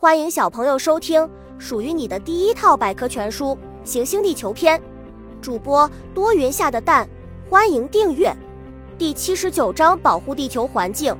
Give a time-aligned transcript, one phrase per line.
[0.00, 1.28] 欢迎小朋友收听
[1.58, 3.46] 属于你的第一套百科全书
[3.82, 4.78] 《行星地球篇》，
[5.42, 7.08] 主播多云下的蛋，
[7.50, 8.32] 欢迎订阅。
[8.96, 11.12] 第七十九章：保护地球环境。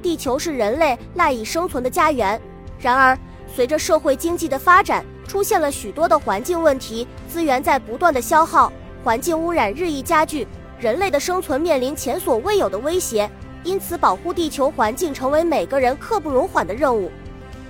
[0.00, 2.40] 地球是人类赖以生存的家园，
[2.78, 3.18] 然而
[3.52, 10.46] 随着社会经济的发展，出现了许多的环境问题，资源在不断的消耗，环境污染日益加剧，
[10.78, 13.28] 人类的生存面临前所未有的威胁。
[13.64, 17.10] 因此，保护地球环境成为每个人刻不容缓的任务。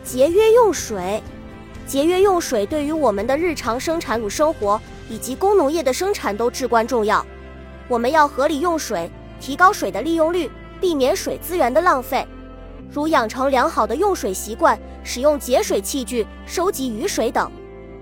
[0.04, 1.22] 节约用水，
[1.86, 7.24] 节约用水对于我们的日常生产与生活以及工农业的生产都至关重要。
[7.86, 9.08] 我们要合理用水，
[9.40, 12.26] 提高水的利用率，避免水资源的浪费，
[12.90, 17.50] 如养成良好的用水习惯，使用节水器具，收集雨水等。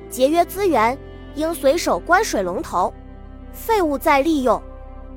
[0.08, 0.96] 节约资源，
[1.34, 2.92] 应随手关水龙头。
[3.52, 4.60] 废物再利用，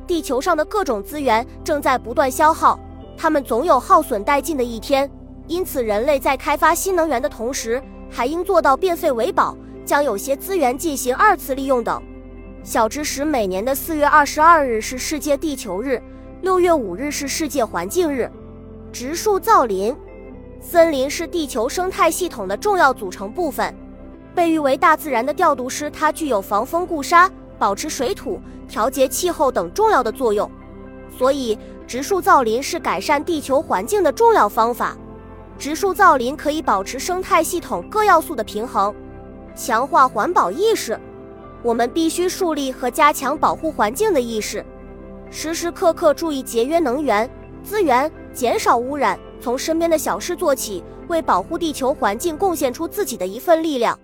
[0.05, 2.77] 地球上的各种资源正在不断消耗，
[3.17, 5.09] 它们总有耗损殆尽的一天。
[5.47, 12.01] 因此，人类在开发新能源的同时，还应做到变废为宝，将有些资源进行二次利用等。
[12.63, 16.01] 小知识：每年的四月二十二日是世界地球日，
[16.41, 18.31] 六月五日是世界环境日。
[18.93, 19.93] 植树造林，
[20.61, 23.75] 森林是地球生态系统的重要组成部分，
[24.33, 25.91] 被誉为大自然的调度师。
[25.91, 27.29] 它具有防风固沙、
[27.59, 30.49] 保持水土、调节气候等重要的作用。
[31.17, 34.95] 所以，植树造林是改善地球环境的重要方法。
[35.57, 38.93] 植树造林可以保持生态系统各要素的平衡，
[39.55, 40.99] 强化环保意识。
[41.61, 44.65] 我们必须树立和加强保护环境的意识，
[45.31, 47.29] 时时刻刻注意节约能源
[47.63, 49.17] 资源，减少污染。
[49.39, 53.97] 从身边的小事做起，为保护地球环境贡献出自己的一份力量。